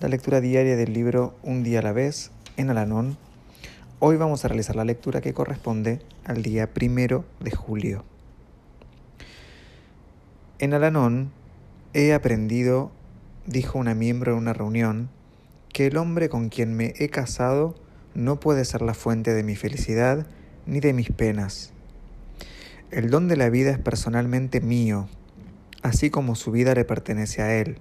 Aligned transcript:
la 0.00 0.08
lectura 0.08 0.40
diaria 0.40 0.76
del 0.76 0.92
libro 0.92 1.34
Un 1.42 1.64
día 1.64 1.80
a 1.80 1.82
la 1.82 1.92
vez 1.92 2.30
en 2.56 2.70
Alanón 2.70 3.18
Hoy 3.98 4.16
vamos 4.16 4.44
a 4.44 4.48
realizar 4.48 4.76
la 4.76 4.84
lectura 4.84 5.20
que 5.20 5.34
corresponde 5.34 5.98
al 6.24 6.44
día 6.44 6.72
primero 6.72 7.24
de 7.40 7.50
julio. 7.50 8.04
En 10.60 10.72
Alanón 10.72 11.32
he 11.94 12.14
aprendido, 12.14 12.92
dijo 13.46 13.76
una 13.76 13.96
miembro 13.96 14.32
en 14.32 14.38
una 14.38 14.52
reunión, 14.52 15.08
que 15.72 15.88
el 15.88 15.96
hombre 15.96 16.28
con 16.28 16.48
quien 16.48 16.74
me 16.74 16.94
he 16.98 17.08
casado 17.08 17.74
no 18.14 18.38
puede 18.38 18.64
ser 18.64 18.82
la 18.82 18.94
fuente 18.94 19.34
de 19.34 19.42
mi 19.42 19.56
felicidad 19.56 20.28
ni 20.64 20.78
de 20.78 20.92
mis 20.92 21.10
penas. 21.10 21.72
El 22.92 23.10
don 23.10 23.26
de 23.26 23.36
la 23.36 23.50
vida 23.50 23.72
es 23.72 23.78
personalmente 23.80 24.60
mío, 24.60 25.08
así 25.82 26.08
como 26.08 26.36
su 26.36 26.52
vida 26.52 26.72
le 26.74 26.84
pertenece 26.84 27.42
a 27.42 27.56
él, 27.56 27.78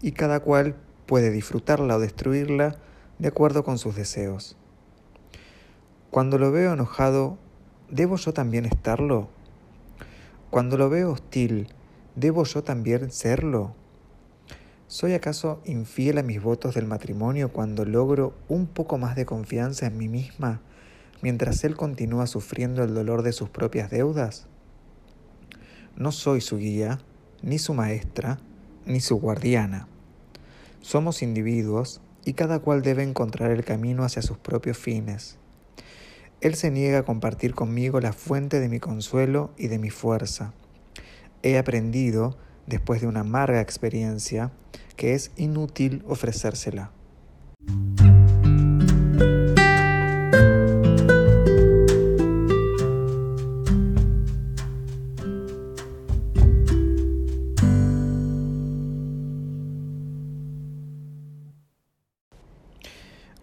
y 0.00 0.12
cada 0.12 0.38
cual 0.38 0.76
puede 1.10 1.32
disfrutarla 1.32 1.96
o 1.96 1.98
destruirla 1.98 2.76
de 3.18 3.26
acuerdo 3.26 3.64
con 3.64 3.78
sus 3.78 3.96
deseos. 3.96 4.56
Cuando 6.08 6.38
lo 6.38 6.52
veo 6.52 6.72
enojado, 6.72 7.36
¿debo 7.90 8.14
yo 8.14 8.32
también 8.32 8.64
estarlo? 8.64 9.28
Cuando 10.50 10.78
lo 10.78 10.88
veo 10.88 11.10
hostil, 11.10 11.66
¿debo 12.14 12.44
yo 12.44 12.62
también 12.62 13.10
serlo? 13.10 13.74
¿Soy 14.86 15.14
acaso 15.14 15.60
infiel 15.64 16.16
a 16.18 16.22
mis 16.22 16.40
votos 16.40 16.76
del 16.76 16.86
matrimonio 16.86 17.52
cuando 17.52 17.84
logro 17.84 18.32
un 18.48 18.68
poco 18.68 18.96
más 18.96 19.16
de 19.16 19.26
confianza 19.26 19.86
en 19.86 19.98
mí 19.98 20.06
misma 20.06 20.60
mientras 21.22 21.64
él 21.64 21.74
continúa 21.74 22.28
sufriendo 22.28 22.84
el 22.84 22.94
dolor 22.94 23.22
de 23.22 23.32
sus 23.32 23.48
propias 23.48 23.90
deudas? 23.90 24.46
No 25.96 26.12
soy 26.12 26.40
su 26.40 26.58
guía, 26.58 27.00
ni 27.42 27.58
su 27.58 27.74
maestra, 27.74 28.38
ni 28.86 29.00
su 29.00 29.16
guardiana. 29.16 29.88
Somos 30.80 31.22
individuos 31.22 32.00
y 32.24 32.32
cada 32.32 32.58
cual 32.58 32.82
debe 32.82 33.02
encontrar 33.02 33.50
el 33.50 33.64
camino 33.64 34.04
hacia 34.04 34.22
sus 34.22 34.38
propios 34.38 34.78
fines. 34.78 35.38
Él 36.40 36.54
se 36.54 36.70
niega 36.70 37.00
a 37.00 37.04
compartir 37.04 37.54
conmigo 37.54 38.00
la 38.00 38.12
fuente 38.12 38.60
de 38.60 38.68
mi 38.68 38.80
consuelo 38.80 39.52
y 39.58 39.68
de 39.68 39.78
mi 39.78 39.90
fuerza. 39.90 40.54
He 41.42 41.58
aprendido, 41.58 42.36
después 42.66 43.00
de 43.02 43.06
una 43.06 43.20
amarga 43.20 43.60
experiencia, 43.60 44.52
que 44.96 45.14
es 45.14 45.32
inútil 45.36 46.02
ofrecérsela. 46.06 46.92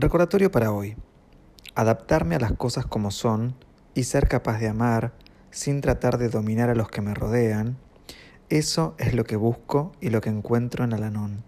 Recordatorio 0.00 0.52
para 0.52 0.70
hoy 0.70 0.96
adaptarme 1.74 2.36
a 2.36 2.38
las 2.38 2.52
cosas 2.52 2.86
como 2.86 3.10
son 3.10 3.56
y 3.94 4.04
ser 4.04 4.28
capaz 4.28 4.60
de 4.60 4.68
amar 4.68 5.12
sin 5.50 5.80
tratar 5.80 6.18
de 6.18 6.28
dominar 6.28 6.70
a 6.70 6.76
los 6.76 6.88
que 6.88 7.00
me 7.00 7.14
rodean, 7.14 7.76
eso 8.48 8.94
es 8.98 9.12
lo 9.12 9.24
que 9.24 9.34
busco 9.34 9.90
y 10.00 10.10
lo 10.10 10.20
que 10.20 10.28
encuentro 10.28 10.84
en 10.84 10.92
Alanón. 10.92 11.42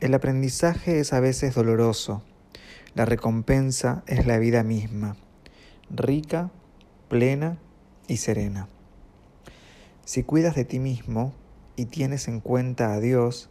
El 0.00 0.12
aprendizaje 0.12 1.00
es 1.00 1.14
a 1.14 1.20
veces 1.20 1.54
doloroso, 1.54 2.22
la 2.94 3.06
recompensa 3.06 4.02
es 4.06 4.26
la 4.26 4.36
vida 4.36 4.62
misma, 4.62 5.16
rica, 5.88 6.50
plena 7.08 7.56
y 8.08 8.18
serena. 8.18 8.68
Si 10.04 10.22
cuidas 10.22 10.54
de 10.54 10.66
ti 10.66 10.80
mismo 10.80 11.32
y 11.76 11.86
tienes 11.86 12.28
en 12.28 12.40
cuenta 12.40 12.92
a 12.92 13.00
Dios, 13.00 13.48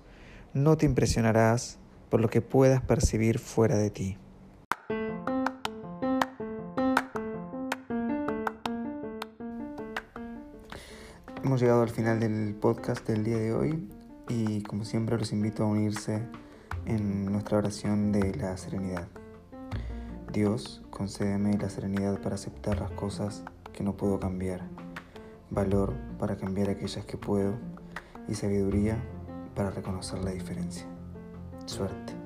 no 0.53 0.77
te 0.77 0.85
impresionarás 0.85 1.79
por 2.11 2.19
lo 2.19 2.29
que 2.29 2.41
puedas 2.41 2.81
percibir 2.81 3.39
fuera 3.39 3.77
de 3.77 3.89
ti. 3.89 4.17
Hemos 11.41 11.61
llegado 11.61 11.81
al 11.81 11.89
final 11.89 12.19
del 12.19 12.53
podcast 12.53 13.07
del 13.07 13.23
día 13.23 13.37
de 13.37 13.53
hoy 13.53 13.89
y 14.27 14.61
como 14.63 14.83
siempre 14.83 15.17
los 15.17 15.31
invito 15.31 15.63
a 15.63 15.67
unirse 15.67 16.21
en 16.85 17.31
nuestra 17.31 17.57
oración 17.57 18.11
de 18.11 18.35
la 18.35 18.57
serenidad. 18.57 19.07
Dios, 20.33 20.81
concédeme 20.89 21.57
la 21.57 21.69
serenidad 21.69 22.21
para 22.21 22.35
aceptar 22.35 22.79
las 22.81 22.91
cosas 22.91 23.43
que 23.71 23.83
no 23.83 23.95
puedo 23.95 24.19
cambiar, 24.19 24.67
valor 25.49 25.93
para 26.19 26.35
cambiar 26.35 26.69
aquellas 26.69 27.05
que 27.05 27.17
puedo 27.17 27.55
y 28.27 28.35
sabiduría 28.35 29.01
para 29.55 29.71
reconocer 29.71 30.19
la 30.19 30.31
diferencia. 30.31 30.85
Suerte. 31.71 32.20